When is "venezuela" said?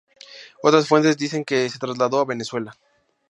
2.25-2.73